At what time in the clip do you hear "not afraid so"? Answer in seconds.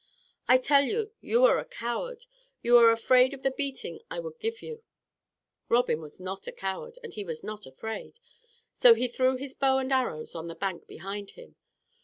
7.43-8.95